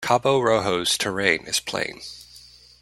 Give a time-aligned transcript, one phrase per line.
[0.03, 2.01] Cabo Rojo's terrain is plain.